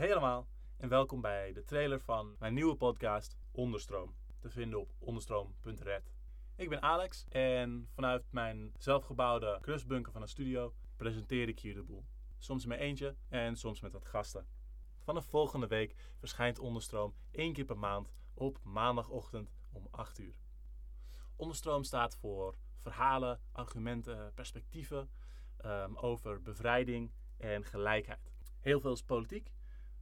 [0.00, 4.14] Hey allemaal en welkom bij de trailer van mijn nieuwe podcast Onderstroom.
[4.38, 6.12] Te vinden op onderstroom.red.
[6.56, 11.82] Ik ben Alex en vanuit mijn zelfgebouwde krustbunker van een studio presenteer ik hier de
[11.82, 12.04] boel.
[12.38, 14.46] Soms mijn eentje en soms met wat gasten.
[14.98, 20.34] Vanaf volgende week verschijnt Onderstroom één keer per maand op maandagochtend om 8 uur.
[21.36, 25.10] Onderstroom staat voor verhalen, argumenten, perspectieven
[25.56, 28.32] ehm, over bevrijding en gelijkheid.
[28.60, 29.50] Heel veel is politiek,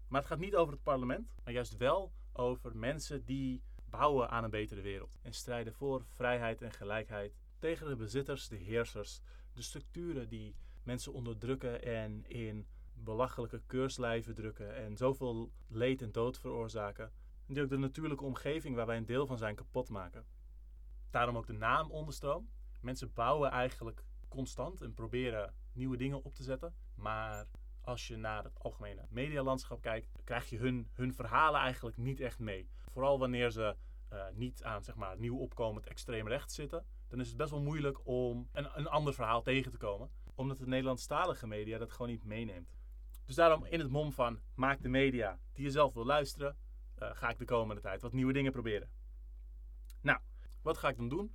[0.09, 4.44] maar het gaat niet over het parlement, maar juist wel over mensen die bouwen aan
[4.44, 9.21] een betere wereld en strijden voor vrijheid en gelijkheid tegen de bezitters, de heersers,
[9.53, 16.39] de structuren die mensen onderdrukken en in belachelijke keurslijven drukken en zoveel leed en dood
[16.39, 17.12] veroorzaken.
[17.46, 20.26] En die ook de natuurlijke omgeving waar wij een deel van zijn kapot maken.
[21.11, 22.48] Daarom ook de naam onderstroom.
[22.81, 26.75] Mensen bouwen eigenlijk constant en proberen nieuwe dingen op te zetten.
[26.95, 27.46] Maar
[27.88, 32.38] als je naar het algemene medialandschap kijkt, krijg je hun, hun verhalen eigenlijk niet echt
[32.38, 32.69] mee.
[32.91, 33.77] Vooral wanneer ze
[34.12, 37.62] uh, niet aan zeg maar, nieuw opkomend extreem rechts zitten, dan is het best wel
[37.62, 40.11] moeilijk om een, een ander verhaal tegen te komen.
[40.34, 42.77] Omdat de Nederlandstalige media dat gewoon niet meeneemt.
[43.25, 46.56] Dus daarom in het mom van maak de media die je zelf wil luisteren,
[46.98, 48.91] uh, ga ik de komende tijd wat nieuwe dingen proberen.
[50.00, 50.19] Nou,
[50.62, 51.34] wat ga ik dan doen?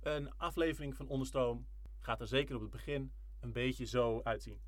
[0.00, 1.66] Een aflevering van Onderstroom
[1.98, 4.60] gaat er zeker op het begin een beetje zo uitzien.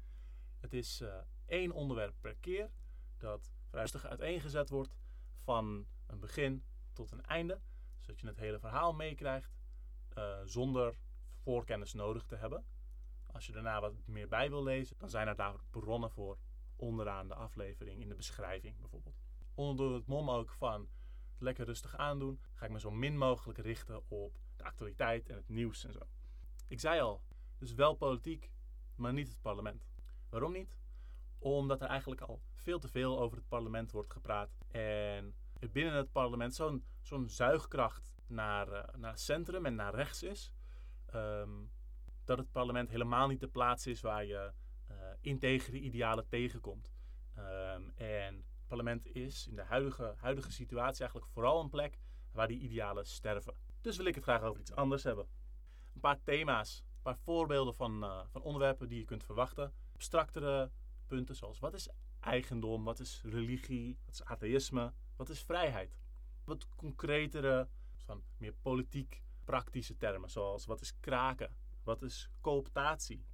[0.61, 1.15] Het is uh,
[1.47, 2.71] één onderwerp per keer
[3.17, 4.97] dat rustig uiteengezet wordt
[5.43, 7.61] van een begin tot een einde,
[8.01, 9.59] zodat je het hele verhaal meekrijgt
[10.19, 10.99] uh, zonder
[11.43, 12.65] voorkennis nodig te hebben.
[13.27, 16.39] Als je daarna wat meer bij wil lezen, dan zijn er daar bronnen voor
[16.77, 19.17] onderaan de aflevering in de beschrijving bijvoorbeeld.
[19.55, 20.89] Onder het mom ook van
[21.39, 25.49] lekker rustig aandoen, ga ik me zo min mogelijk richten op de actualiteit en het
[25.49, 26.01] nieuws en zo.
[26.67, 27.23] Ik zei al,
[27.59, 28.51] dus wel politiek,
[28.95, 29.87] maar niet het parlement.
[30.31, 30.79] Waarom niet?
[31.39, 34.59] Omdat er eigenlijk al veel te veel over het parlement wordt gepraat.
[34.69, 35.35] En
[35.73, 40.53] binnen het parlement zo'n zo'n zuigkracht naar, uh, naar centrum en naar rechts is.
[41.15, 41.71] Um,
[42.25, 44.53] dat het parlement helemaal niet de plaats is waar je
[44.91, 46.93] uh, integere idealen tegenkomt.
[47.39, 51.99] Um, en het parlement is in de huidige, huidige situatie eigenlijk vooral een plek
[52.33, 53.55] waar die idealen sterven.
[53.81, 55.27] Dus wil ik het graag over iets anders hebben.
[55.95, 60.71] Een paar thema's, een paar voorbeelden van, uh, van onderwerpen die je kunt verwachten abstractere
[61.07, 61.89] punten zoals wat is
[62.21, 65.99] eigendom, wat is religie, wat is atheïsme, wat is vrijheid.
[66.45, 67.69] Wat concretere,
[68.05, 73.25] van meer politiek praktische termen zoals wat is kraken, wat is cooptatie.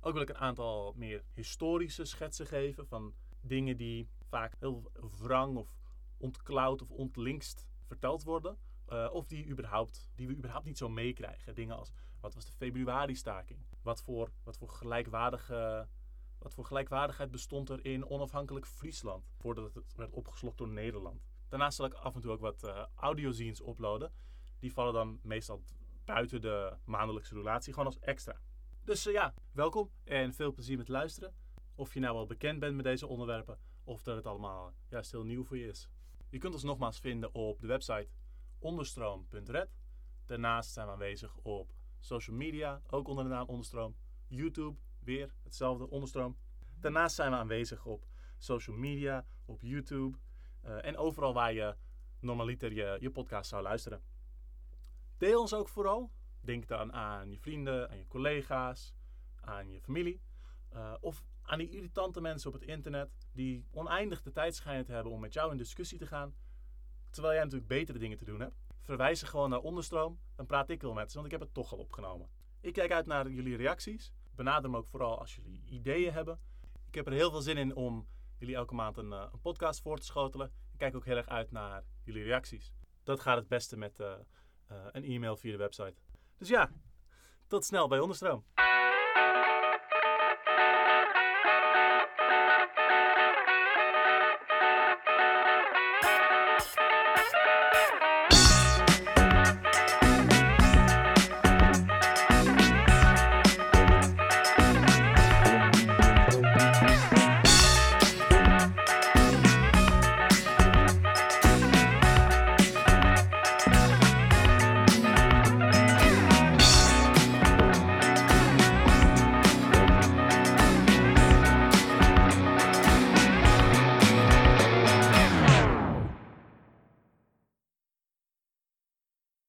[0.00, 4.90] Ook wil ik een aantal meer historische schetsen geven van dingen die vaak heel
[5.20, 5.68] wrang of
[6.16, 8.58] ontklauwd of ontlinkst verteld worden.
[8.92, 11.54] Uh, of die, überhaupt, die we überhaupt niet zo meekrijgen.
[11.54, 13.60] Dingen als wat was de februari-staking?
[13.82, 15.88] Wat voor, wat voor gelijkwaardige
[16.38, 21.24] wat voor gelijkwaardigheid bestond er in onafhankelijk Friesland voordat het werd opgeslokt door Nederland?
[21.48, 24.12] Daarnaast zal ik af en toe ook wat uh, audiozines uploaden.
[24.58, 25.62] Die vallen dan meestal
[26.04, 28.40] buiten de maandelijkse relatie, gewoon als extra.
[28.84, 31.34] Dus uh, ja, welkom en veel plezier met luisteren.
[31.74, 35.24] Of je nou al bekend bent met deze onderwerpen of dat het allemaal juist heel
[35.24, 35.88] nieuw voor je is.
[36.30, 38.08] Je kunt ons nogmaals vinden op de website
[38.66, 39.68] onderstroom.red.
[40.24, 43.96] Daarnaast zijn we aanwezig op social media, ook onder de naam Onderstroom,
[44.26, 46.36] YouTube, weer hetzelfde onderstroom.
[46.80, 48.06] Daarnaast zijn we aanwezig op
[48.38, 50.18] social media, op YouTube
[50.64, 51.76] uh, en overal waar je
[52.20, 54.02] normaliter je, je podcast zou luisteren.
[55.16, 56.12] Deel ons ook vooral.
[56.40, 58.94] Denk dan aan je vrienden, aan je collega's,
[59.40, 60.20] aan je familie.
[60.72, 64.92] Uh, of aan die irritante mensen op het internet die oneindig de tijd schijnen te
[64.92, 66.34] hebben om met jou in discussie te gaan.
[67.16, 68.56] Terwijl jij natuurlijk betere dingen te doen hebt.
[68.82, 71.54] Verwijs ze gewoon naar onderstroom, dan praat ik wel met ze, want ik heb het
[71.54, 72.28] toch al opgenomen.
[72.60, 76.40] Ik kijk uit naar jullie reacties benader me ook vooral als jullie ideeën hebben.
[76.88, 78.06] Ik heb er heel veel zin in om
[78.38, 80.46] jullie elke maand een, uh, een podcast voor te schotelen.
[80.72, 82.72] Ik kijk ook heel erg uit naar jullie reacties.
[83.02, 84.06] Dat gaat het beste met uh,
[84.70, 85.94] uh, een e-mail via de website.
[86.38, 86.70] Dus ja,
[87.46, 88.44] tot snel bij Onderstroom.